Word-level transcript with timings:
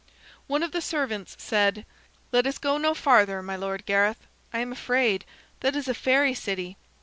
One 0.47 0.63
of 0.63 0.71
the 0.71 0.81
servants 0.81 1.35
said: 1.39 1.85
"Let 2.31 2.47
us 2.47 2.57
go 2.57 2.79
no 2.79 2.95
farther, 2.95 3.43
my 3.43 3.55
lord 3.55 3.85
Gareth. 3.85 4.25
I 4.51 4.57
am 4.57 4.71
afraid. 4.71 5.25
That 5.59 5.75
is 5.75 5.87
a 5.87 5.93
fairy 5.93 6.33
city." 6.33 6.75